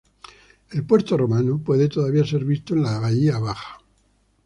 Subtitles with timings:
[0.71, 3.81] El puerto romano puede todavía ser visto en la bahía baja.